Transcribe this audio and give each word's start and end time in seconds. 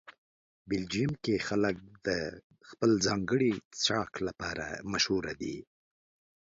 بلجیم 0.69 1.11
کې 1.23 1.35
خلک 1.47 1.75
د 2.07 2.09
خپل 2.69 2.91
ځانګړي 3.05 3.51
څښاک 3.81 4.11
لپاره 4.27 4.65
مشهوره 4.91 5.33
دي. 5.41 5.57